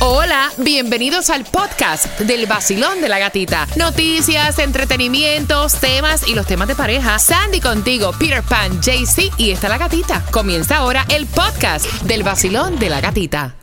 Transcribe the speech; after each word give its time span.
Hola, 0.00 0.52
bienvenidos 0.58 1.28
al 1.28 1.44
podcast 1.44 2.20
del 2.20 2.46
vacilón 2.46 3.00
de 3.00 3.08
la 3.08 3.18
gatita. 3.18 3.66
Noticias, 3.74 4.60
entretenimientos, 4.60 5.74
temas 5.74 6.28
y 6.28 6.36
los 6.36 6.46
temas 6.46 6.68
de 6.68 6.76
pareja. 6.76 7.18
Sandy 7.18 7.60
contigo, 7.60 8.12
Peter 8.16 8.44
Pan, 8.44 8.80
JC 8.80 9.32
y 9.38 9.50
está 9.50 9.68
la 9.68 9.76
gatita. 9.76 10.24
Comienza 10.30 10.76
ahora 10.76 11.04
el 11.08 11.26
podcast 11.26 11.84
del 12.02 12.22
vacilón 12.22 12.78
de 12.78 12.90
la 12.90 13.00
gatita. 13.00 13.56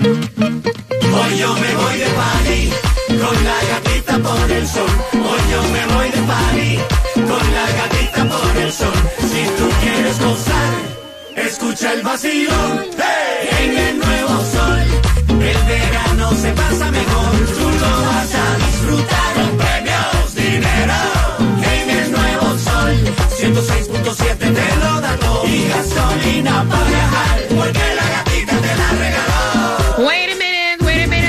Hoy 0.00 1.38
yo 1.38 1.54
me 1.54 1.74
voy 1.76 1.96
de 1.96 2.06
party 2.06 2.70
con 3.08 3.44
la 3.44 3.64
gatita 3.70 4.18
por 4.18 4.50
el 4.50 4.68
sol. 4.68 4.90
Hoy 5.14 5.40
yo 5.50 5.62
me 5.62 5.86
voy 5.94 6.10
de 6.10 6.22
party 6.26 6.78
con 7.26 7.54
la 7.54 7.72
gatita 7.72 8.24
por 8.26 8.56
el 8.58 8.70
sol. 8.70 8.92
Si 9.20 9.44
tú 9.56 9.70
quieres 9.80 10.20
gozar, 10.20 10.74
escucha 11.36 11.94
el 11.94 12.02
vacilón 12.02 12.84
en 13.60 13.78
el 13.78 13.98
nuevo 13.98 14.44
sol. 14.52 14.67
El 15.48 15.62
verano 15.64 16.30
se 16.34 16.52
pasa 16.52 16.90
mejor, 16.90 17.32
tú 17.56 17.66
lo 17.82 17.90
vas 18.06 18.34
a 18.34 18.56
disfrutar 18.66 19.34
con 19.34 19.56
premios, 19.56 20.34
dinero. 20.34 21.00
En 21.74 21.90
el 21.90 22.12
nuevo 22.12 22.58
sol, 22.58 22.92
106.7 23.38 24.36
te 24.36 24.76
lo 24.82 25.00
da 25.00 25.16
todo 25.16 25.46
y 25.46 25.68
gasolina 25.68 26.64
para 26.68 26.84
viajar, 26.84 27.38
porque 27.56 27.86
la 27.98 28.06
gatita 28.14 28.54
te 28.64 28.72
la 28.80 28.88
regaló. 29.02 30.06
Wait 30.06 30.30
a 30.32 30.36
minute, 30.36 30.84
wait 30.84 31.04
a 31.04 31.06
minute. 31.06 31.28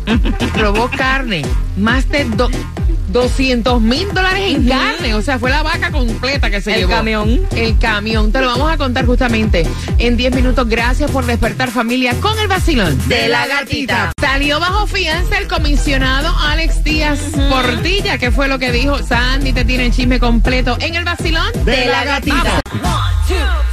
Robó 0.59 0.91
carne. 0.95 1.43
Más 1.79 2.07
de 2.11 2.27
do- 2.27 2.51
200 3.09 3.81
mil 3.81 4.07
dólares 4.13 4.43
en 4.55 4.69
carne. 4.69 5.15
O 5.15 5.23
sea, 5.23 5.39
fue 5.39 5.49
la 5.51 5.63
vaca 5.63 5.91
completa 5.91 6.51
que 6.51 6.61
se 6.61 6.73
El 6.75 6.81
llevó. 6.81 6.93
camión. 6.93 7.41
El 7.57 7.79
camión. 7.79 8.31
Te 8.31 8.41
lo 8.43 8.49
vamos 8.49 8.71
a 8.71 8.77
contar 8.77 9.07
justamente 9.07 9.67
en 9.99 10.19
10 10.19 10.35
minutos. 10.35 10.69
Gracias 10.69 11.11
por 11.11 11.25
despertar 11.25 11.71
familia 11.71 12.15
con 12.21 12.39
el 12.39 12.49
vacilón 12.49 12.97
De 13.09 13.29
la 13.29 13.47
gatita. 13.47 14.13
Salió 14.21 14.61
bajo 14.61 14.87
fianza 14.87 15.39
el 15.39 15.49
comisionado 15.49 16.35
Alex 16.39 16.85
Díaz 16.85 17.19
Portilla. 17.51 18.19
¿Qué 18.19 18.31
fue 18.31 18.47
lo 18.47 18.59
que 18.59 18.73
dijo? 18.73 18.99
Sandy 18.99 19.55
te 19.55 19.65
tiene 19.65 19.87
el 19.87 19.93
chisme 19.93 20.19
completo 20.21 20.77
en 20.81 20.95
el 20.97 21.05
vacilón 21.05 21.47
De 21.65 21.87
la 21.87 22.05
gatita. 22.05 22.61
Es 23.31 23.72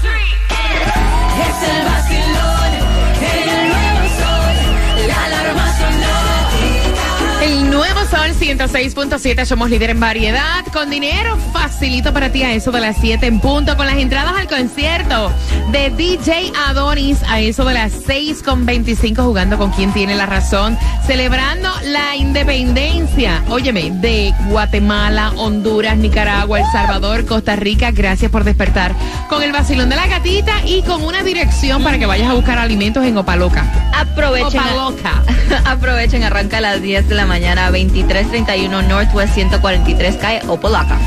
Sol 8.20 8.32
106.7, 8.32 9.46
somos 9.46 9.70
líder 9.70 9.92
en 9.92 10.00
variedad, 10.02 10.66
con 10.74 10.90
dinero 10.90 11.38
facilito 11.54 12.12
para 12.12 12.30
ti 12.30 12.44
a 12.44 12.52
eso 12.52 12.70
de 12.70 12.82
las 12.82 12.98
7 13.00 13.26
en 13.26 13.40
punto, 13.40 13.78
con 13.78 13.86
las 13.86 13.96
entradas 13.96 14.34
al 14.38 14.46
concierto 14.46 15.32
de 15.72 15.90
DJ 15.90 16.52
Adonis 16.68 17.20
a 17.30 17.40
eso 17.40 17.64
de 17.64 17.76
las 17.76 17.94
6 18.06 18.44
con 18.44 18.66
25, 18.66 19.24
jugando 19.24 19.58
con 19.58 19.72
quien 19.72 19.94
tiene 19.94 20.16
la 20.16 20.26
razón, 20.26 20.78
celebrando 21.08 21.70
la 21.86 22.18
independencia, 22.18 23.42
óyeme, 23.48 23.90
de 23.90 24.34
Guatemala, 24.48 25.32
Honduras, 25.38 25.96
Nicaragua, 25.96 26.60
El 26.60 26.66
Salvador, 26.74 27.26
Costa 27.26 27.56
Rica, 27.56 27.92
gracias 27.92 28.30
por 28.30 28.44
despertar, 28.44 28.94
con 29.30 29.44
el 29.44 29.54
vacilón 29.54 29.88
de 29.88 29.96
la 29.96 30.08
gatita 30.08 30.66
y 30.66 30.82
con 30.82 31.06
una 31.06 31.24
dirección 31.24 31.84
para 31.84 31.98
que 31.98 32.06
vayas 32.06 32.30
a 32.30 32.34
buscar 32.34 32.58
alimentos 32.58 33.06
en 33.06 33.18
Opaloca. 33.18 33.66
Aprovechen. 33.96 34.60
Opaloca. 34.60 35.24
Aprovechen, 35.66 36.24
arranca 36.24 36.58
a 36.58 36.62
las 36.62 36.82
10 36.82 37.08
de 37.08 37.16
la 37.16 37.26
mañana, 37.26 37.70
2331 38.14 38.82
Northwest 38.88 39.34
143 39.36 40.16
calle 40.18 40.42
Opolaca. 40.48 40.98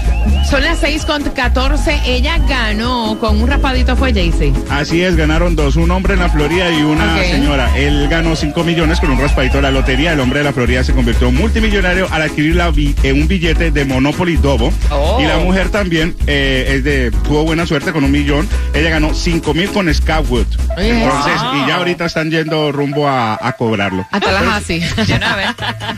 Son 0.48 0.62
las 0.62 0.78
6 0.78 1.04
con 1.04 1.22
14. 1.22 2.00
Ella 2.06 2.38
ganó 2.48 3.16
con 3.18 3.40
un 3.40 3.48
raspadito, 3.48 3.96
fue 3.96 4.12
Jaycee. 4.12 4.52
Así 4.70 5.02
es, 5.02 5.16
ganaron 5.16 5.56
dos, 5.56 5.76
un 5.76 5.90
hombre 5.90 6.14
en 6.14 6.20
la 6.20 6.28
Florida 6.28 6.70
y 6.70 6.82
una 6.82 7.18
señora. 7.22 7.76
Él 7.76 8.08
ganó 8.08 8.36
5 8.36 8.62
millones 8.64 9.00
con 9.00 9.10
un 9.10 9.20
raspadito 9.20 9.56
de 9.56 9.62
la 9.62 9.70
lotería. 9.70 10.12
El 10.12 10.20
hombre 10.20 10.40
de 10.40 10.44
la 10.44 10.52
Florida 10.52 10.84
se 10.84 10.92
convirtió 10.92 11.28
en 11.28 11.36
multimillonario 11.36 12.06
al 12.10 12.22
adquirir 12.22 12.56
la 12.56 12.72
eh, 12.76 13.12
un 13.12 13.26
billete 13.28 13.70
de 13.70 13.84
Monopoly 13.84 14.36
Dobo. 14.36 14.72
Oh. 14.90 15.18
Y 15.20 15.26
la 15.26 15.38
mujer 15.38 15.70
también 15.70 16.14
eh, 16.26 16.74
es 16.76 16.84
de, 16.84 17.10
tuvo 17.10 17.44
buena 17.44 17.66
suerte 17.66 17.92
con 17.92 18.04
un 18.04 18.10
millón. 18.10 18.48
Ella 18.74 18.90
ganó 18.90 19.14
5 19.14 19.54
mil 19.54 19.70
con 19.70 19.92
Scoutwood. 19.92 20.46
Oye. 20.76 21.02
Entonces, 21.02 21.32
Wow. 21.42 21.64
y 21.64 21.66
ya 21.68 21.76
ahorita 21.76 22.04
están 22.06 22.30
yendo 22.30 22.72
rumbo 22.72 23.08
a, 23.08 23.38
a 23.40 23.52
cobrarlo. 23.52 24.06
Hasta 24.10 24.32
las 24.32 24.44
así. 24.62 24.80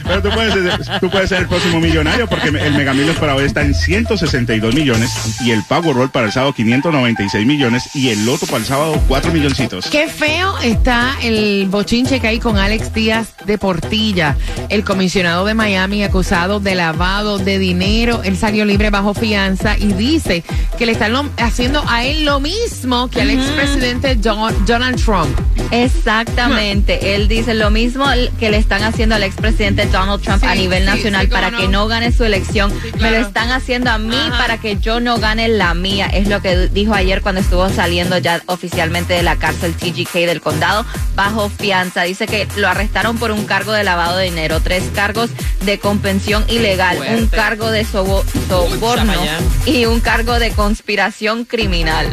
Pero 0.05 0.23
tú 0.23 0.29
puedes, 0.31 0.84
tú 1.01 1.11
puedes 1.11 1.29
ser 1.29 1.41
el 1.43 1.49
próximo 1.49 1.81
millonario 1.81 2.27
porque 2.29 2.49
el 2.49 2.75
Mega 2.75 2.93
Millions 2.95 3.19
para 3.19 3.35
hoy 3.35 3.45
está 3.45 3.63
en 3.63 3.75
162 3.75 4.75
millones 4.75 5.11
y 5.41 5.51
el 5.51 5.63
Powerball 5.65 6.11
para 6.11 6.27
el 6.27 6.33
sábado 6.33 6.53
596 6.55 7.47
millones 7.47 7.85
y 7.95 8.09
el 8.11 8.25
Loto 8.27 8.47
para 8.47 8.59
el 8.59 8.65
sábado 8.65 9.01
4 9.09 9.33
milloncitos. 9.33 9.87
Qué 9.87 10.09
feo 10.09 10.59
está 10.59 11.17
el 11.23 11.67
bochinche 11.69 12.21
que 12.21 12.29
hay 12.29 12.39
con 12.39 12.57
Alex 12.59 12.93
Díaz 12.93 13.29
de 13.45 13.59
Portilla, 13.59 14.37
el 14.69 14.85
comisionado 14.85 15.45
de 15.45 15.55
Miami 15.55 16.05
acusado 16.05 16.61
de 16.61 16.75
lavado 16.75 17.39
de 17.39 17.59
dinero. 17.59 18.23
Él 18.25 18.37
salió 18.37 18.65
libre 18.65 18.91
bajo 18.91 19.15
fianza 19.15 19.77
y 19.79 19.93
dice 19.93 20.43
que 20.79 20.87
le 20.87 20.93
están 20.93 21.13
lo- 21.13 21.29
haciendo 21.39 21.85
a 21.89 22.05
él 22.05 22.25
lo 22.25 22.41
mismo 22.41 23.09
que 23.09 23.23
al 23.23 23.31
expresidente 23.31 24.17
Don- 24.17 24.65
Donald 24.67 25.03
Trump. 25.03 25.39
Exactamente. 25.71 27.15
Él 27.15 27.29
dice 27.29 27.55
lo 27.55 27.71
mismo 27.71 28.05
que 28.39 28.51
le 28.51 28.57
están 28.57 28.83
haciendo 28.83 29.15
al 29.15 29.23
expresidente 29.23 29.87
Donald 29.87 30.23
Trump 30.23 30.41
Sí, 30.41 30.47
a 30.47 30.55
nivel 30.55 30.74
nacional 30.81 31.23
sí, 31.27 31.33
para 31.33 31.51
no. 31.51 31.59
que 31.59 31.69
no 31.69 31.87
gane 31.87 32.13
su 32.13 32.25
elección. 32.25 32.71
Sí, 32.83 32.91
Me 33.01 33.11
lo 33.11 33.17
están 33.19 33.51
haciendo 33.51 33.91
a 33.91 33.99
mí 33.99 34.17
Ajá. 34.17 34.39
para 34.39 34.59
que 34.59 34.77
yo 34.77 35.01
no 35.01 35.19
gane 35.19 35.49
la 35.49 35.75
mía. 35.75 36.07
Es 36.07 36.29
lo 36.29 36.41
que 36.43 36.69
dijo 36.69 36.95
ayer 36.95 37.23
cuando 37.23 37.41
estuvo 37.41 37.69
saliendo 37.71 38.19
ya 38.19 38.43
oficialmente 38.47 39.15
de 39.15 39.23
la 39.23 39.37
cárcel 39.37 39.75
TGK 39.75 40.13
del 40.27 40.41
condado 40.41 40.85
bajo 41.15 41.49
fianza. 41.49 42.03
Dice 42.03 42.27
que 42.27 42.47
lo 42.57 42.69
arrestaron 42.69 43.19
por 43.19 43.31
un 43.31 43.45
cargo 43.47 43.73
de 43.73 43.85
lavado 43.85 44.17
de 44.17 44.25
dinero, 44.25 44.61
tres 44.61 44.85
cargos 44.95 45.31
de 45.63 45.79
compensión 45.79 46.45
ilegal, 46.49 46.99
un 47.19 47.27
cargo 47.29 47.71
de 47.71 47.85
sobo- 47.85 48.25
soborno 48.49 49.13
y 49.67 49.85
un 49.87 50.01
cargo 50.01 50.39
de 50.39 50.51
conspiración 50.51 51.45
criminal. 51.45 52.13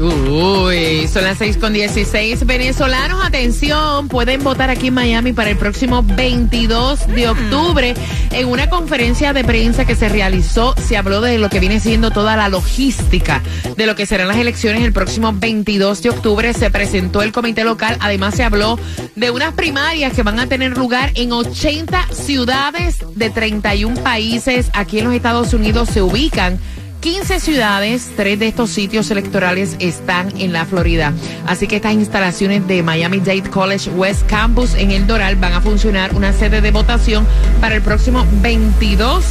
Uy, 0.00 1.06
son 1.08 1.24
las 1.24 1.36
6 1.36 1.58
con 1.58 1.74
16. 1.74 2.46
Venezolanos, 2.46 3.22
atención, 3.22 4.08
pueden 4.08 4.42
votar 4.42 4.70
aquí 4.70 4.86
en 4.86 4.94
Miami 4.94 5.34
para 5.34 5.50
el 5.50 5.58
próximo 5.58 6.02
22 6.02 7.06
de 7.08 7.28
octubre. 7.28 7.94
En 8.30 8.48
una 8.48 8.70
conferencia 8.70 9.34
de 9.34 9.44
prensa 9.44 9.84
que 9.84 9.94
se 9.94 10.08
realizó, 10.08 10.74
se 10.78 10.96
habló 10.96 11.20
de 11.20 11.36
lo 11.36 11.50
que 11.50 11.60
viene 11.60 11.80
siendo 11.80 12.10
toda 12.10 12.34
la 12.34 12.48
logística 12.48 13.42
de 13.76 13.84
lo 13.86 13.94
que 13.94 14.06
serán 14.06 14.28
las 14.28 14.38
elecciones 14.38 14.82
el 14.84 14.94
próximo 14.94 15.34
22 15.34 16.02
de 16.02 16.08
octubre. 16.08 16.54
Se 16.54 16.70
presentó 16.70 17.20
el 17.20 17.32
comité 17.32 17.64
local. 17.64 17.98
Además, 18.00 18.34
se 18.34 18.42
habló 18.42 18.78
de 19.16 19.30
unas 19.30 19.52
primarias 19.52 20.14
que 20.14 20.22
van 20.22 20.40
a 20.40 20.46
tener 20.46 20.78
lugar 20.78 21.12
en 21.14 21.32
80 21.32 22.08
ciudades 22.12 23.04
de 23.16 23.28
31 23.28 24.02
países. 24.02 24.70
Aquí 24.72 24.98
en 24.98 25.04
los 25.04 25.14
Estados 25.14 25.52
Unidos 25.52 25.90
se 25.90 26.00
ubican 26.00 26.58
15 27.00 27.40
ciudades, 27.40 28.12
tres 28.14 28.38
de 28.38 28.48
estos 28.48 28.70
sitios 28.70 29.10
electorales 29.10 29.76
están 29.78 30.38
en 30.38 30.52
la 30.52 30.66
Florida. 30.66 31.14
Así 31.46 31.66
que 31.66 31.76
estas 31.76 31.94
instalaciones 31.94 32.66
de 32.66 32.82
Miami 32.82 33.20
Dade 33.20 33.48
College 33.48 33.88
West 33.90 34.26
Campus 34.26 34.74
en 34.74 34.90
el 34.90 35.06
Doral 35.06 35.36
van 35.36 35.54
a 35.54 35.62
funcionar 35.62 36.14
una 36.14 36.34
sede 36.34 36.60
de 36.60 36.70
votación 36.70 37.26
para 37.60 37.74
el 37.74 37.82
próximo 37.82 38.26
22 38.42 39.24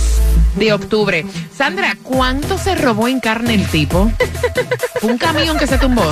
de 0.55 0.73
octubre. 0.73 1.25
Sandra, 1.55 1.95
¿cuánto 2.01 2.57
se 2.57 2.73
robó 2.73 3.07
en 3.07 3.19
carne 3.19 3.53
el 3.53 3.67
tipo? 3.67 4.11
un 5.03 5.17
camión 5.17 5.57
que 5.57 5.67
se 5.67 5.77
tumbó. 5.77 6.11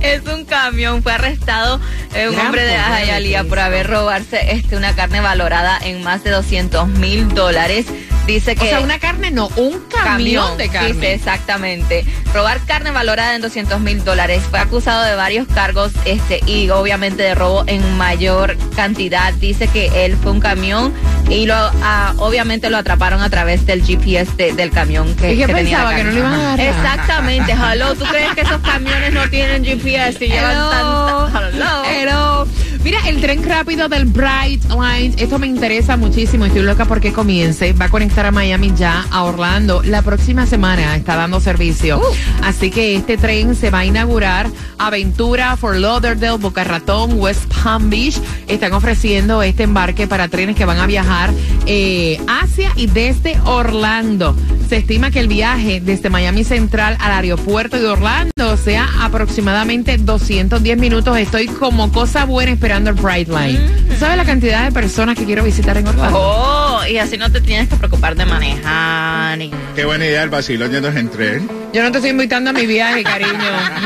Es 0.00 0.22
un 0.26 0.44
camión, 0.44 1.02
fue 1.02 1.12
arrestado 1.12 1.80
eh, 2.14 2.28
un 2.28 2.38
hombre 2.38 2.62
de 2.62 2.74
Hialeah 2.74 3.44
por 3.44 3.58
haber 3.58 3.86
robarse 3.86 4.52
este, 4.52 4.76
una 4.76 4.94
carne 4.94 5.20
valorada 5.20 5.78
en 5.82 6.02
más 6.02 6.24
de 6.24 6.30
200 6.30 6.88
mil 6.88 7.28
dólares. 7.34 7.86
Dice 8.26 8.52
O 8.52 8.54
que 8.56 8.68
sea, 8.68 8.80
una 8.80 8.98
carne 8.98 9.30
no, 9.30 9.48
un 9.56 9.80
camión, 9.88 10.56
de 10.58 10.68
carne. 10.68 10.92
Dice 10.92 11.14
exactamente. 11.14 12.04
Robar 12.34 12.58
carne 12.66 12.90
valorada 12.90 13.34
en 13.36 13.42
200 13.42 13.80
mil 13.80 14.04
dólares. 14.04 14.42
Fue 14.50 14.58
acusado 14.58 15.04
de 15.04 15.14
varios 15.14 15.46
cargos 15.46 15.92
este 16.04 16.40
y 16.46 16.68
obviamente 16.70 17.22
de 17.22 17.34
robo 17.36 17.64
en 17.66 17.96
mayor 17.96 18.56
cantidad. 18.74 19.32
Dice 19.34 19.68
que 19.68 20.04
él 20.04 20.16
fue 20.20 20.32
un 20.32 20.40
camión 20.40 20.92
y 21.30 21.46
lo 21.46 21.54
ah, 21.56 22.14
obviamente 22.18 22.68
lo 22.68 22.76
atraparon 22.78 23.22
a 23.22 23.30
través 23.30 23.64
del 23.66 23.84
GPS 23.84 24.32
de- 24.36 24.52
del 24.52 24.70
camión 24.70 25.14
que, 25.16 25.32
¿Y 25.34 25.38
qué 25.38 25.46
que 25.46 25.54
tenía 25.54 25.78
pensaba? 25.78 25.90
la 25.92 25.96
¿Que 25.96 26.04
no 26.04 26.12
iban 26.12 26.34
a? 26.34 26.54
Exactamente. 26.62 27.52
Hello, 27.52 27.94
¿tú 27.94 28.04
crees 28.06 28.34
que 28.34 28.40
esos 28.42 28.60
camiones 28.60 29.12
no 29.12 29.28
tienen 29.30 29.64
GPS 29.64 30.24
y 30.24 30.28
llevan 30.30 30.52
tanta... 30.70 31.48
Hello. 31.52 31.84
Hello. 31.84 32.46
Mira, 32.86 33.00
el 33.08 33.20
tren 33.20 33.42
rápido 33.42 33.88
del 33.88 34.04
Bright 34.04 34.62
Lines, 34.70 35.16
esto 35.18 35.40
me 35.40 35.48
interesa 35.48 35.96
muchísimo. 35.96 36.44
Estoy 36.44 36.62
loca 36.62 36.84
porque 36.84 37.12
comience. 37.12 37.72
Va 37.72 37.86
a 37.86 37.88
conectar 37.88 38.24
a 38.26 38.30
Miami 38.30 38.74
ya 38.76 39.04
a 39.10 39.24
Orlando. 39.24 39.82
La 39.82 40.02
próxima 40.02 40.46
semana 40.46 40.94
está 40.94 41.16
dando 41.16 41.40
servicio. 41.40 42.00
Así 42.44 42.70
que 42.70 42.94
este 42.94 43.16
tren 43.16 43.56
se 43.56 43.70
va 43.70 43.80
a 43.80 43.86
inaugurar. 43.86 44.48
Aventura, 44.78 45.56
Fort 45.56 45.78
Lauderdale, 45.78 46.38
Boca 46.38 46.62
Ratón, 46.62 47.18
West 47.18 47.52
Palm 47.52 47.90
Beach. 47.90 48.20
Están 48.46 48.72
ofreciendo 48.72 49.42
este 49.42 49.64
embarque 49.64 50.06
para 50.06 50.28
trenes 50.28 50.54
que 50.54 50.64
van 50.64 50.78
a 50.78 50.86
viajar 50.86 51.34
eh, 51.66 52.20
hacia 52.28 52.70
y 52.76 52.86
desde 52.86 53.36
Orlando. 53.46 54.36
Se 54.68 54.76
estima 54.78 55.12
que 55.12 55.20
el 55.20 55.28
viaje 55.28 55.80
desde 55.80 56.10
Miami 56.10 56.42
Central 56.42 56.96
al 56.98 57.12
aeropuerto 57.12 57.78
de 57.78 57.86
Orlando 57.86 58.56
sea 58.56 58.88
aproximadamente 59.00 59.96
210 59.96 60.76
minutos. 60.76 61.16
Estoy 61.18 61.46
como 61.46 61.92
cosa 61.92 62.24
buena 62.24 62.50
esperando 62.50 62.90
el 62.90 62.96
Bright 62.96 63.28
Line. 63.28 63.58
¿Tú 63.88 63.94
¿Sabes 64.00 64.16
la 64.16 64.24
cantidad 64.24 64.64
de 64.64 64.72
personas 64.72 65.16
que 65.16 65.24
quiero 65.24 65.44
visitar 65.44 65.76
en 65.76 65.86
Orlando? 65.86 66.18
Oh, 66.20 66.80
y 66.90 66.98
así 66.98 67.16
no 67.16 67.30
te 67.30 67.40
tienes 67.40 67.68
que 67.68 67.76
preocupar 67.76 68.16
de 68.16 68.26
manejar. 68.26 69.38
ni- 69.38 69.52
Qué 69.76 69.84
buena 69.84 70.04
idea 70.04 70.24
el 70.24 70.30
vacilón 70.30 70.72
yendo 70.72 70.88
en 70.88 71.10
tren. 71.10 71.48
Yo 71.72 71.82
no 71.84 71.92
te 71.92 71.98
estoy 71.98 72.10
invitando 72.10 72.50
a 72.50 72.52
mi 72.52 72.66
viaje, 72.66 73.04
cariño. 73.04 73.32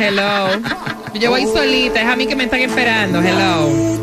Hello. 0.00 0.48
Yo 1.20 1.28
voy 1.30 1.44
solita, 1.44 2.00
es 2.00 2.06
a 2.06 2.16
mí 2.16 2.26
que 2.26 2.36
me 2.36 2.44
están 2.44 2.60
esperando. 2.60 3.20
Hello. 3.20 4.00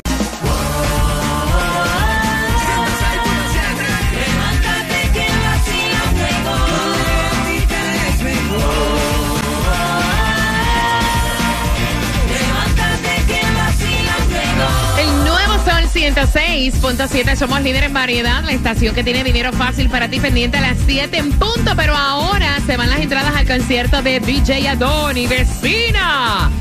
106.7, 15.98 17.36
somos 17.36 17.60
líder 17.62 17.86
en 17.86 17.94
variedad, 17.94 18.44
la 18.44 18.52
estación 18.52 18.94
que 18.94 19.04
tiene 19.04 19.24
dinero 19.24 19.52
fácil 19.52 19.90
para 19.90 20.08
ti 20.08 20.20
pendiente 20.20 20.58
a 20.58 20.62
las 20.62 20.78
7 20.86 21.18
en 21.18 21.32
punto, 21.32 21.72
pero 21.76 21.96
ahora 21.96 22.60
se 22.68 22.78
van 22.78 22.92
las 22.92 23.00
entradas 23.00 23.36
al 23.36 23.48
concierto 23.48 24.04
de 24.04 24.20
DJ 24.20 24.70
Adoni, 24.70 25.26
vecina. 25.26 26.52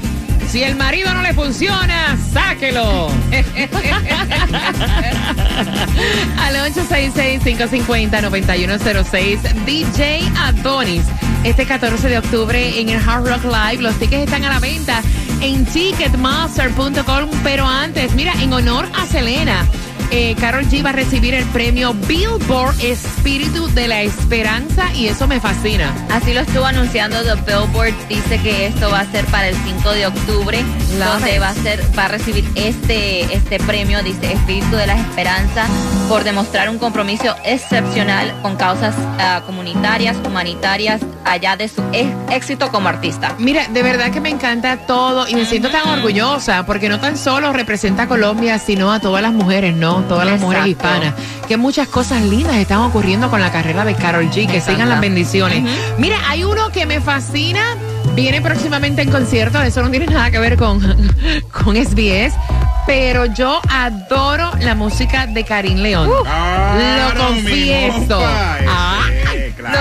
Si 0.49 0.62
el 0.62 0.75
marido 0.75 1.12
no 1.12 1.21
le 1.21 1.35
funciona, 1.35 2.17
sáquelo. 2.33 3.09
Al 6.38 6.56
866-550-9106, 6.73 9.38
DJ 9.67 10.23
Adonis. 10.38 11.05
Este 11.44 11.67
14 11.67 12.09
de 12.09 12.19
octubre 12.19 12.81
en 12.81 12.88
el 12.88 12.99
Hard 12.99 13.27
Rock 13.27 13.44
Live. 13.44 13.83
Los 13.83 13.94
tickets 13.99 14.25
están 14.25 14.44
a 14.44 14.49
la 14.49 14.59
venta 14.59 15.03
en 15.41 15.65
ticketmaster.com. 15.65 17.31
Pero 17.43 17.67
antes, 17.67 18.15
mira, 18.15 18.33
en 18.43 18.53
honor 18.53 18.87
a 18.94 19.06
Selena. 19.06 19.67
Eh, 20.11 20.37
Carol 20.41 20.64
G 20.69 20.85
va 20.85 20.91
a 20.91 20.93
recibir 20.93 21.35
el 21.35 21.44
premio 21.47 21.93
Billboard 22.06 22.75
Espíritu 22.81 23.67
de 23.75 23.88
la 23.88 24.03
Esperanza 24.03 24.93
y 24.94 25.08
eso 25.08 25.26
me 25.26 25.41
fascina. 25.41 25.93
Así 26.11 26.32
lo 26.32 26.41
estuvo 26.41 26.64
anunciando 26.64 27.23
The 27.23 27.35
Billboard. 27.43 27.94
Dice 28.08 28.38
que 28.41 28.67
esto 28.67 28.88
va 28.91 29.00
a 29.00 29.11
ser 29.11 29.25
para 29.26 29.49
el 29.49 29.56
5 29.56 29.91
de 29.91 30.06
octubre, 30.06 30.62
Love 30.99 31.08
donde 31.12 31.35
it. 31.37 31.43
va 31.43 31.49
a 31.49 31.55
ser, 31.55 31.82
va 31.99 32.05
a 32.05 32.08
recibir 32.08 32.49
este, 32.55 33.23
este 33.35 33.58
premio, 33.58 34.03
dice 34.03 34.32
Espíritu 34.32 34.76
de 34.76 34.87
la 34.87 34.94
Esperanza, 34.99 35.67
por 36.09 36.23
demostrar 36.25 36.69
un 36.70 36.79
compromiso 36.79 37.35
excepcional 37.44 38.32
con 38.43 38.56
causas 38.56 38.94
ah, 39.19 39.43
comunitarias, 39.44 40.17
humanitarias, 40.25 41.00
allá 41.25 41.56
de 41.56 41.69
su 41.69 41.82
e- 41.93 42.12
éxito 42.31 42.70
como 42.70 42.88
artista. 42.88 43.35
Mira, 43.38 43.67
de 43.69 43.82
verdad 43.82 44.12
que 44.12 44.20
me 44.20 44.31
encanta 44.31 44.87
todo 44.87 45.26
y 45.29 45.35
me 45.35 45.44
siento 45.44 45.69
tan 45.70 45.88
orgullosa 45.88 46.64
porque 46.64 46.88
no 46.88 47.00
tan 47.00 47.19
solo 47.19 47.52
representa 47.52 48.05
a 48.05 48.09
Colombia, 48.09 48.59
sino 48.61 48.93
a 48.93 49.00
todas 49.00 49.20
las 49.23 49.32
mujeres, 49.32 49.75
¿no? 49.75 49.95
Todas 50.04 50.26
las 50.26 50.40
mujeres 50.40 50.66
hispanas. 50.69 51.14
Que 51.48 51.56
muchas 51.56 51.88
cosas 51.88 52.22
lindas 52.22 52.56
están 52.56 52.78
ocurriendo 52.78 53.31
con 53.31 53.40
la 53.40 53.50
carrera 53.50 53.84
de 53.84 53.94
Carol 53.94 54.31
G. 54.31 54.46
Que 54.46 54.60
sigan 54.60 54.88
las 54.88 55.00
bendiciones. 55.00 55.64
Mira, 55.98 56.16
hay 56.28 56.44
uno 56.44 56.70
que 56.70 56.87
me 56.87 57.00
fascina. 57.00 57.76
Viene 58.14 58.40
próximamente 58.40 59.02
en 59.02 59.10
concierto. 59.10 59.60
Eso 59.62 59.82
no 59.82 59.90
tiene 59.90 60.06
nada 60.12 60.31
que 60.31 60.38
ver 60.38 60.56
con, 60.56 60.81
con 61.50 61.76
SBS. 61.76 62.34
Pero 62.87 63.26
yo 63.26 63.60
adoro 63.69 64.52
la 64.60 64.75
música 64.75 65.26
de 65.26 65.44
Karim 65.44 65.78
León. 65.78 66.08
Claro, 66.22 67.14
lo 67.14 67.26
confieso. 67.26 68.20
Ah. 68.22 69.00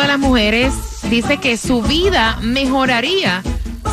de 0.00 0.08
las 0.08 0.18
mujeres 0.18 0.72
dice 1.10 1.38
que 1.38 1.56
su 1.56 1.82
vida 1.82 2.38
mejoraría 2.42 3.42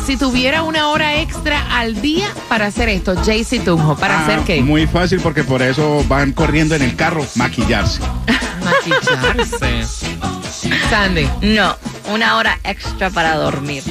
si 0.06 0.16
tuviera 0.16 0.62
una 0.62 0.88
hora 0.88 1.20
extra 1.20 1.78
al 1.78 2.00
día 2.00 2.26
para 2.48 2.66
hacer 2.66 2.88
esto. 2.88 3.14
Jaycee 3.24 3.60
Tunjo, 3.60 3.96
¿para 3.96 4.20
Ah, 4.20 4.24
hacer 4.24 4.40
qué? 4.40 4.62
Muy 4.62 4.86
fácil 4.86 5.20
porque 5.20 5.44
por 5.44 5.62
eso 5.62 6.04
van 6.08 6.32
corriendo 6.32 6.74
en 6.74 6.82
el 6.82 6.96
carro, 6.96 7.24
maquillarse. 7.34 8.00
Maquillarse. 8.64 9.84
Sandy. 10.90 11.28
No, 11.42 11.76
una 12.12 12.36
hora 12.36 12.58
extra 12.64 13.10
para 13.10 13.36
dormir. 13.36 13.82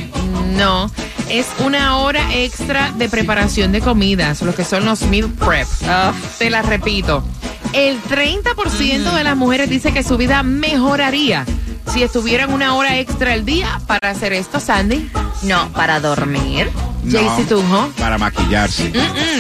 No, 0.60 0.92
es 1.30 1.48
una 1.60 1.98
hora 1.98 2.36
extra 2.36 2.92
de 2.92 3.08
preparación 3.08 3.72
de 3.72 3.80
comidas, 3.80 4.42
lo 4.42 4.54
que 4.54 4.66
son 4.66 4.86
los 4.86 5.04
meal 5.04 5.30
prep. 5.30 5.66
Ah, 5.88 6.12
Te 6.38 6.50
la 6.50 6.62
repito. 6.62 7.24
El 7.72 8.02
30% 8.04 9.14
de 9.14 9.24
las 9.24 9.38
mujeres 9.38 9.70
dice 9.70 9.94
que 9.94 10.04
su 10.04 10.18
vida 10.18 10.44
mejoraría 10.44 11.46
si 11.94 12.04
estuvieran 12.04 12.52
una 12.52 12.76
hora 12.76 13.00
extra 13.00 13.34
al 13.34 13.46
día 13.46 13.80
para 13.88 14.10
hacer 14.10 14.34
esto, 14.34 14.60
Sandy. 14.60 15.10
no, 15.44 15.70
para 15.70 16.00
dormir. 16.00 16.70
Jaycee 17.10 17.44
No, 17.44 17.48
Tunjo. 17.48 17.90
Para 17.98 18.18
maquillarse. 18.18 18.92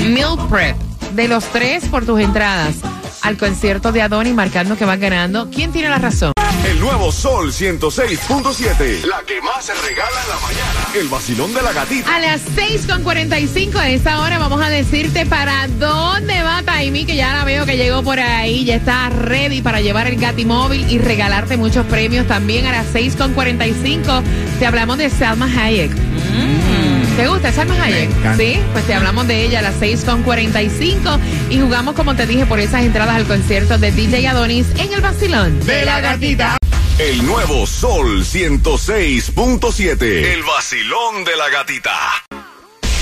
Mm, 0.02 0.14
Meal 0.14 0.38
Prep. 0.50 0.78
De 1.16 1.28
los 1.28 1.44
tres 1.46 1.86
por 1.86 2.06
tus 2.06 2.20
entradas 2.22 2.76
al 3.24 3.38
concierto 3.38 3.92
de 3.92 4.02
Adonis, 4.02 4.34
marcando 4.34 4.78
que 4.78 4.86
van 4.86 5.00
ganando. 5.00 5.50
¿Quién 5.50 5.72
tiene 5.72 5.90
la 5.90 5.98
razón? 5.98 6.32
El 6.66 6.80
nuevo 6.80 7.12
Sol 7.12 7.52
106.7. 7.52 9.04
La 9.06 9.22
que 9.26 9.42
más 9.42 9.66
se 9.66 9.74
regala 9.74 10.22
en 10.24 10.30
la 10.30 10.40
mañana. 10.40 10.88
El 10.94 11.08
vacilón 11.08 11.54
de 11.54 11.62
la 11.62 11.72
gatita. 11.72 12.16
A 12.16 12.20
las 12.20 12.42
6.45 12.56 13.82
de 13.82 13.96
esa 13.96 14.22
hora 14.22 14.40
vamos 14.40 14.62
a 14.62 14.70
decirte 14.70 15.26
para 15.26 15.68
dónde 15.68 16.42
va 16.44 16.62
Taimi, 16.64 17.06
que 17.06 17.16
ya 17.16 17.34
la 17.34 17.46
veo 17.46 17.66
que 17.66 17.78
llegó 17.78 18.04
por 18.04 18.20
ahí, 18.20 18.66
ya 18.66 18.76
está 18.76 19.10
ready 19.10 19.62
para 19.62 19.82
llevar 19.82 20.08
el 20.08 20.18
Gatimóvil 20.18 20.90
y 20.92 21.00
regalarte 21.00 21.58
muchos 21.58 21.86
premios. 21.86 22.28
También 22.28 22.66
a 22.66 22.72
las 22.72 22.94
6.45 22.94 24.22
te 24.60 24.66
hablamos 24.66 24.98
de 24.98 25.10
Salma 25.10 25.46
Hayek. 25.46 25.92
¿Te 27.20 27.28
gusta 27.28 27.52
Salma 27.52 27.84
Hayek? 27.84 28.10
Sí, 28.38 28.58
pues 28.72 28.88
te 28.88 28.94
hablamos 28.94 29.28
de 29.28 29.44
ella 29.44 29.60
a 29.60 29.62
las 29.62 29.76
6.45 29.82 31.20
y 31.50 31.60
jugamos, 31.60 31.94
como 31.94 32.16
te 32.16 32.26
dije, 32.26 32.46
por 32.46 32.62
esas 32.62 32.84
entradas 32.84 33.18
al 33.18 33.26
concierto 33.26 33.78
de 33.78 33.92
DJ 33.92 34.26
Adonis 34.30 34.68
en 34.78 34.94
el 34.94 35.02
Vacilón. 35.02 35.60
De 35.66 35.84
la 35.84 36.00
gatita. 36.00 36.58
El 36.98 37.26
nuevo 37.26 37.68
Sol 37.68 38.24
106.7. 38.24 40.02
El 40.02 40.44
vacilón 40.44 41.26
de 41.26 41.36
la 41.36 41.50
gatita. 41.50 42.00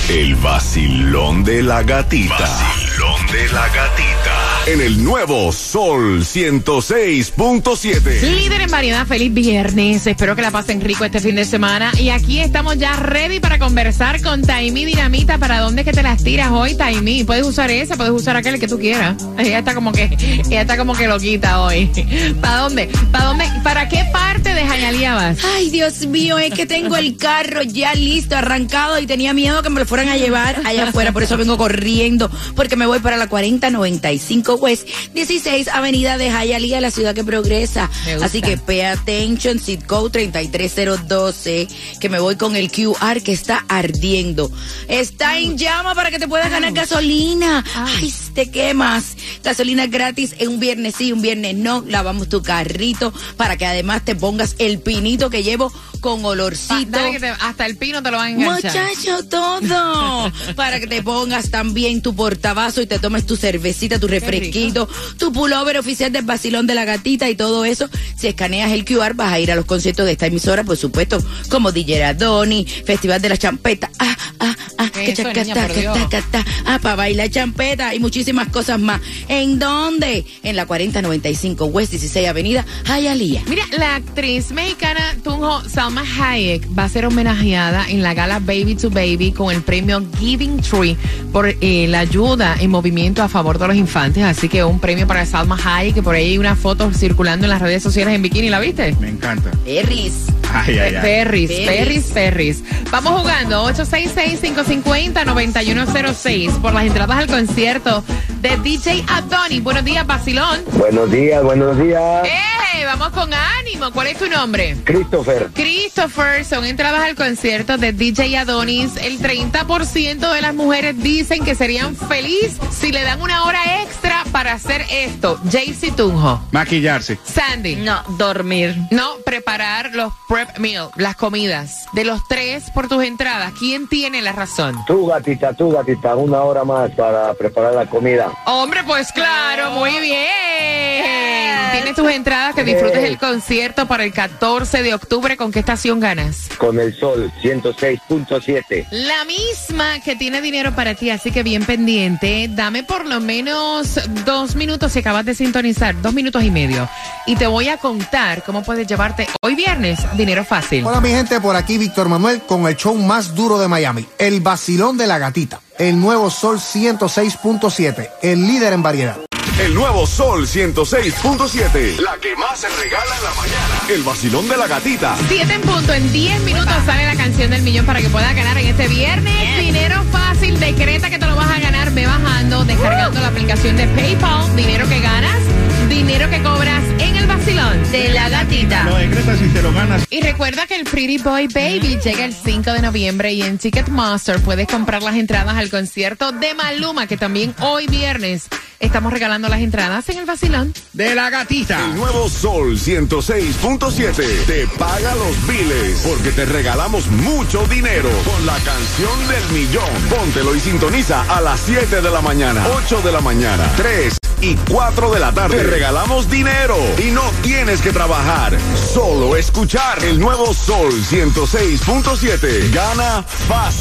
El 0.08 0.34
vacilón 0.34 1.44
de 1.44 1.62
la 1.62 1.84
gatita. 1.84 2.40
Vacilón 2.40 3.26
de 3.28 3.52
la 3.52 3.68
gatita. 3.68 4.57
En 4.68 4.82
el 4.82 5.02
nuevo 5.02 5.50
Sol 5.50 6.20
106.7. 6.20 8.20
Líder 8.20 8.60
en 8.60 8.70
variedad, 8.70 9.06
feliz 9.06 9.32
viernes. 9.32 10.06
Espero 10.06 10.36
que 10.36 10.42
la 10.42 10.50
pasen 10.50 10.82
rico 10.82 11.06
este 11.06 11.20
fin 11.20 11.36
de 11.36 11.46
semana. 11.46 11.90
Y 11.98 12.10
aquí 12.10 12.38
estamos 12.38 12.76
ya 12.76 12.94
ready 12.96 13.40
para 13.40 13.58
conversar 13.58 14.20
con 14.20 14.42
Taimi 14.42 14.84
Dinamita. 14.84 15.38
¿Para 15.38 15.60
dónde 15.60 15.80
es 15.80 15.86
que 15.86 15.94
te 15.94 16.02
las 16.02 16.22
tiras 16.22 16.50
hoy, 16.50 16.74
Taimi? 16.74 17.24
Puedes 17.24 17.46
usar 17.46 17.70
esa, 17.70 17.96
puedes 17.96 18.12
usar 18.12 18.36
aquel 18.36 18.60
que 18.60 18.68
tú 18.68 18.78
quieras. 18.78 19.16
Ella 19.38 19.60
está 19.60 19.74
como 19.74 19.90
que, 19.90 20.14
ella 20.50 20.60
está 20.60 20.76
como 20.76 20.94
que 20.94 21.08
loquita 21.08 21.62
hoy. 21.62 21.90
¿Para 22.38 22.58
dónde? 22.58 22.90
¿Para 23.10 23.24
dónde? 23.24 23.46
¿Para 23.64 23.88
qué 23.88 24.04
parte 24.12 24.52
de 24.52 24.66
Jayalía 24.66 25.14
vas? 25.14 25.38
Ay, 25.56 25.70
Dios 25.70 26.06
mío, 26.06 26.36
es 26.36 26.52
que 26.52 26.66
tengo 26.66 26.98
el 26.98 27.16
carro 27.16 27.62
ya 27.62 27.94
listo, 27.94 28.36
arrancado 28.36 28.98
y 28.98 29.06
tenía 29.06 29.32
miedo 29.32 29.62
que 29.62 29.70
me 29.70 29.80
lo 29.80 29.86
fueran 29.86 30.10
a 30.10 30.18
llevar 30.18 30.60
allá 30.66 30.90
afuera. 30.90 31.12
Por 31.12 31.22
eso 31.22 31.38
vengo 31.38 31.56
corriendo, 31.56 32.30
porque 32.54 32.76
me 32.76 32.84
voy 32.84 32.98
para 32.98 33.16
la 33.16 33.30
4095 33.30 34.57
West, 34.58 34.88
16 35.14 35.68
Avenida 35.68 36.18
de 36.18 36.30
Hialeah, 36.30 36.80
la 36.80 36.90
ciudad 36.90 37.14
que 37.14 37.24
progresa. 37.24 37.90
Así 38.22 38.40
que 38.40 38.56
pay 38.56 38.82
attention, 38.82 39.58
zip 39.58 39.86
code 39.86 40.10
33012, 40.10 41.68
que 42.00 42.08
me 42.08 42.20
voy 42.20 42.36
con 42.36 42.56
el 42.56 42.70
QR 42.70 43.22
que 43.22 43.32
está 43.32 43.64
ardiendo. 43.68 44.50
Está 44.88 45.38
en 45.38 45.56
llama 45.56 45.94
para 45.94 46.10
que 46.10 46.18
te 46.18 46.28
puedas 46.28 46.50
ganar 46.50 46.72
gasolina. 46.72 47.64
Ay, 47.74 48.12
te 48.34 48.50
quemas. 48.50 49.16
Gasolina 49.42 49.86
gratis 49.86 50.34
en 50.38 50.48
un 50.48 50.60
viernes 50.60 50.94
sí, 50.96 51.12
un 51.12 51.22
viernes 51.22 51.56
no. 51.56 51.84
Lavamos 51.86 52.28
tu 52.28 52.42
carrito 52.42 53.12
para 53.36 53.56
que 53.56 53.66
además 53.66 54.04
te 54.04 54.14
pongas 54.14 54.56
el 54.58 54.80
pinito 54.80 55.30
que 55.30 55.42
llevo 55.42 55.72
con 55.98 56.24
olorcito. 56.24 56.98
te- 56.98 57.28
hasta 57.28 57.66
el 57.66 57.76
pino 57.76 58.02
te 58.02 58.10
lo 58.10 58.16
van 58.18 58.26
a 58.26 58.30
enganchar. 58.30 58.88
Muchacho, 58.88 59.24
todo. 59.28 60.32
Para 60.56 60.80
que 60.80 60.86
te 60.86 61.02
pongas 61.02 61.50
también 61.50 62.02
tu 62.02 62.14
portabazo 62.14 62.80
y 62.82 62.86
te 62.86 62.98
tomes 62.98 63.26
tu 63.26 63.36
cervecita, 63.36 63.98
tu 63.98 64.08
refresquito, 64.08 64.88
tu 65.18 65.32
pullover 65.32 65.78
oficial 65.78 66.12
del 66.12 66.24
vacilón 66.24 66.66
de 66.66 66.74
la 66.74 66.84
gatita 66.84 67.28
y 67.28 67.34
todo 67.34 67.64
eso. 67.64 67.88
Si 68.16 68.26
escaneas 68.26 68.72
el 68.72 68.84
QR, 68.84 69.14
vas 69.14 69.32
a 69.32 69.38
ir 69.40 69.50
a 69.52 69.56
los 69.56 69.64
conciertos 69.64 70.06
de 70.06 70.12
esta 70.12 70.26
emisora, 70.26 70.64
por 70.64 70.76
supuesto, 70.76 71.18
como 71.48 71.72
DJ 71.72 72.04
Adoni, 72.04 72.64
Festival 72.64 73.20
de 73.22 73.28
la 73.30 73.36
Champeta. 73.36 73.90
Ah, 73.98 74.16
ah, 74.40 74.56
ah, 74.78 74.90
¿Qué 74.92 75.04
que 75.04 75.12
es 75.12 75.18
eso, 75.18 75.28
chaca, 75.28 75.42
niña, 75.44 75.54
por 75.54 75.62
taca, 75.68 75.80
Dios? 75.80 75.98
taca, 76.10 76.24
ta, 76.30 76.44
ah, 76.66 76.78
para 76.80 76.96
bailar 76.96 77.30
champeta 77.30 77.94
y 77.94 78.00
muchísimas 78.00 78.48
cosas 78.48 78.78
más. 78.80 79.00
¿En 79.28 79.58
dónde? 79.58 80.24
En 80.42 80.56
la 80.56 80.66
4095 80.66 81.66
West 81.66 81.90
16 81.92 82.28
Avenida, 82.28 82.64
Hialeah. 82.86 83.42
Mira, 83.46 83.64
la 83.76 83.96
actriz 83.96 84.50
mexicana 84.52 85.16
Tunjo 85.22 85.62
Salma 85.88 86.02
Hayek 86.02 86.68
va 86.78 86.84
a 86.84 86.88
ser 86.90 87.06
homenajeada 87.06 87.88
en 87.88 88.02
la 88.02 88.12
gala 88.12 88.40
Baby 88.40 88.74
to 88.74 88.90
Baby 88.90 89.32
con 89.32 89.50
el 89.54 89.62
premio 89.62 90.02
Giving 90.18 90.60
Tree 90.60 90.98
por 91.32 91.48
eh, 91.48 91.86
la 91.88 92.00
ayuda 92.00 92.56
en 92.60 92.68
movimiento 92.70 93.22
a 93.22 93.28
favor 93.28 93.58
de 93.58 93.68
los 93.68 93.76
infantes. 93.76 94.22
Así 94.22 94.50
que 94.50 94.62
un 94.62 94.80
premio 94.80 95.06
para 95.06 95.24
Salma 95.24 95.56
Hayek, 95.56 95.94
que 95.94 96.02
por 96.02 96.14
ahí 96.14 96.32
hay 96.32 96.36
una 96.36 96.56
foto 96.56 96.92
circulando 96.92 97.46
en 97.46 97.50
las 97.50 97.62
redes 97.62 97.82
sociales 97.82 98.14
en 98.14 98.20
bikini. 98.20 98.50
¿La 98.50 98.60
viste? 98.60 98.94
Me 99.00 99.08
encanta. 99.08 99.50
Perris. 99.64 100.26
Ay, 100.52 100.78
ay, 100.78 100.94
ay. 100.94 101.02
Perris, 101.02 101.50
Perris. 101.50 102.04
Perris. 102.06 102.62
Vamos 102.90 103.20
jugando 103.20 103.66
866-550-9106 103.72 106.60
por 106.60 106.72
las 106.72 106.84
entradas 106.84 107.18
al 107.18 107.26
concierto 107.26 108.02
de 108.40 108.56
DJ 108.58 109.04
Adoni. 109.08 109.60
Buenos 109.60 109.84
días, 109.84 110.06
Basilón. 110.06 110.60
Buenos 110.72 111.10
días, 111.10 111.42
buenos 111.42 111.78
días. 111.78 112.26
¡Eh! 112.26 112.84
Vamos 112.84 113.10
con 113.10 113.30
ánimo. 113.34 113.90
¿Cuál 113.92 114.06
es 114.06 114.18
tu 114.18 114.30
nombre? 114.30 114.76
Christopher, 114.84 115.50
Christopher, 115.52 116.44
son 116.44 116.64
entradas 116.64 117.02
al 117.02 117.16
concierto 117.16 117.76
de 117.76 117.92
DJ 117.92 118.38
Adonis. 118.38 118.96
El 118.96 119.18
30% 119.18 120.32
de 120.32 120.40
las 120.40 120.54
mujeres 120.54 120.96
dicen 120.96 121.44
que 121.44 121.54
serían 121.54 121.94
feliz 121.94 122.56
si 122.70 122.90
le 122.90 123.02
dan 123.02 123.20
una 123.20 123.44
hora 123.44 123.82
extra 123.82 124.24
para 124.32 124.54
hacer 124.54 124.86
esto. 124.90 125.38
Jaycee 125.50 125.92
Tunjo. 125.92 126.40
Maquillarse. 126.52 127.18
Sandy. 127.24 127.76
No, 127.76 128.02
dormir. 128.16 128.74
No, 128.90 129.16
preparar 129.24 129.94
los 129.94 130.12
prep 130.38 130.58
meal, 130.58 130.90
las 130.94 131.16
comidas. 131.16 131.86
De 131.92 132.04
los 132.04 132.20
tres 132.28 132.70
por 132.70 132.86
tus 132.86 133.02
entradas, 133.02 133.52
¿quién 133.58 133.88
tiene 133.88 134.22
la 134.22 134.30
razón? 134.30 134.76
tú 134.86 135.06
gatita, 135.06 135.52
tú 135.52 135.72
gatita, 135.72 136.14
una 136.14 136.42
hora 136.42 136.62
más 136.62 136.92
para 136.92 137.34
preparar 137.34 137.74
la 137.74 137.86
comida. 137.86 138.30
Hombre, 138.46 138.84
pues 138.86 139.10
claro, 139.10 139.72
muy 139.72 139.98
bien. 139.98 141.72
Tienes 141.72 141.94
tus 141.96 142.10
entradas 142.10 142.54
que 142.54 142.64
disfrutes 142.64 143.02
el 143.04 143.18
concierto 143.18 143.86
para 143.86 144.04
el 144.04 144.12
14 144.12 144.82
de 144.82 144.94
octubre. 144.94 145.36
¿Con 145.36 145.50
qué 145.50 145.58
estación 145.58 146.00
ganas? 146.00 146.48
Con 146.56 146.78
el 146.78 146.94
sol 146.94 147.30
106.7. 147.42 148.86
La 148.90 149.24
misma 149.24 150.00
que 150.00 150.16
tiene 150.16 150.40
dinero 150.40 150.74
para 150.74 150.94
ti, 150.94 151.10
así 151.10 151.30
que 151.30 151.42
bien 151.42 151.64
pendiente. 151.64 152.48
Dame 152.48 152.84
por 152.84 153.06
lo 153.06 153.20
menos 153.20 154.00
dos 154.24 154.54
minutos 154.54 154.92
si 154.92 155.00
acabas 155.00 155.24
de 155.24 155.34
sintonizar, 155.34 156.00
dos 156.00 156.14
minutos 156.14 156.42
y 156.42 156.50
medio. 156.50 156.88
Y 157.26 157.36
te 157.36 157.46
voy 157.46 157.68
a 157.68 157.76
contar 157.76 158.42
cómo 158.44 158.62
puedes 158.62 158.86
llevarte 158.86 159.26
hoy 159.42 159.54
viernes 159.54 159.98
dinero 160.16 160.27
fácil. 160.44 160.86
Hola 160.86 161.00
mi 161.00 161.10
gente, 161.10 161.40
por 161.40 161.56
aquí 161.56 161.78
Víctor 161.78 162.08
Manuel 162.08 162.42
con 162.42 162.66
el 162.68 162.76
show 162.76 162.94
más 162.94 163.34
duro 163.34 163.58
de 163.58 163.66
Miami, 163.66 164.06
el 164.18 164.40
vacilón 164.40 164.98
de 164.98 165.06
la 165.06 165.18
gatita, 165.18 165.60
el 165.78 165.98
nuevo 165.98 166.30
Sol 166.30 166.58
106.7, 166.58 168.10
el 168.22 168.46
líder 168.46 168.74
en 168.74 168.82
variedad. 168.82 169.16
El 169.58 169.74
nuevo 169.74 170.06
Sol 170.06 170.46
106.7. 170.46 171.98
La 171.98 172.16
que 172.18 172.36
más 172.36 172.60
se 172.60 172.68
regala 172.68 173.16
en 173.16 173.24
la 173.24 173.30
mañana. 173.34 173.82
El 173.88 174.02
vacilón 174.04 174.48
de 174.48 174.56
la 174.56 174.68
gatita. 174.68 175.16
Siete 175.28 175.54
en 175.54 175.62
punto, 175.62 175.92
en 175.92 176.12
10 176.12 176.42
minutos 176.42 176.74
sale 176.86 177.06
la 177.06 177.16
canción 177.16 177.50
del 177.50 177.62
millón 177.62 177.84
para 177.84 178.00
que 178.00 178.08
puedas 178.08 178.36
ganar 178.36 178.56
en 178.56 178.68
este 178.68 178.86
viernes. 178.86 179.58
Dinero 179.58 180.04
fácil, 180.12 180.60
decreta 180.60 181.10
que 181.10 181.18
te 181.18 181.26
lo 181.26 181.34
vas 181.34 181.50
a 181.50 181.58
ganar, 181.58 181.90
ve 181.90 182.06
bajando, 182.06 182.64
descargando 182.64 183.20
la 183.20 183.28
aplicación 183.28 183.76
de 183.76 183.88
PayPal, 183.88 184.54
dinero 184.54 184.88
que 184.88 185.00
ganas, 185.00 185.40
dinero 185.88 186.28
que 186.28 186.42
cobras 186.42 186.82
en 186.98 187.16
el 187.16 187.26
vacilón 187.26 187.90
de 187.90 188.08
la 188.10 188.28
gatita. 188.28 188.84
Lo 188.84 188.96
decretas 188.96 189.38
y 189.40 189.48
te 189.48 189.62
lo 189.62 189.72
ganas. 189.72 190.06
Y 190.10 190.20
recuerda 190.20 190.66
que 190.66 190.76
el 190.76 190.84
Pretty 190.84 191.18
Boy 191.18 191.48
Baby 191.48 191.98
llega 192.02 192.24
el 192.24 192.34
5 192.34 192.72
de 192.72 192.82
noviembre 192.82 193.32
y 193.32 193.42
en 193.42 193.58
Ticketmaster 193.58 194.40
puedes 194.40 194.66
comprar 194.66 195.02
las 195.02 195.16
entradas 195.16 195.56
al 195.56 195.70
concierto 195.70 196.32
de 196.32 196.54
Maluma, 196.54 197.06
que 197.06 197.16
también 197.16 197.54
hoy 197.60 197.86
viernes 197.86 198.48
estamos 198.80 199.12
regalando 199.12 199.48
las 199.48 199.60
entradas 199.60 200.08
en 200.08 200.18
el 200.18 200.26
vacilón. 200.26 200.74
De 200.92 201.14
la 201.14 201.30
gatita. 201.30 201.78
El 201.86 201.96
nuevo 201.96 202.28
Sol 202.28 202.78
106.7 202.78 204.44
te 204.46 204.66
paga 204.78 205.14
los 205.14 205.46
biles 205.46 206.02
porque 206.06 206.30
te 206.30 206.44
regalamos 206.44 207.06
mucho 207.08 207.66
dinero 207.66 208.10
con 208.24 208.46
la 208.46 208.56
canción 208.58 209.28
del 209.28 209.58
millón. 209.58 209.90
Póntelo 210.10 210.54
y 210.54 210.60
sintoniza 210.60 211.22
a 211.34 211.40
las 211.40 211.60
7 211.60 212.00
de 212.00 212.10
la 212.10 212.20
mañana, 212.20 212.66
8 212.76 213.00
de 213.02 213.12
la 213.12 213.20
mañana, 213.20 213.64
3 213.76 214.18
y 214.40 214.54
4 214.70 215.10
de 215.10 215.20
la 215.20 215.32
tarde. 215.32 215.56
Te 215.56 215.62
regalamos 215.62 216.30
dinero 216.30 216.76
y 216.98 217.10
no 217.10 217.22
tienes 217.42 217.80
que 217.80 217.92
trabajar, 217.92 218.56
solo 218.74 219.36
escuchar 219.36 220.04
el 220.04 220.18
nuevo 220.18 220.52
Sol 220.54 220.92
106.7. 220.92 222.72
Gana 222.72 223.22
fácil. 223.22 223.78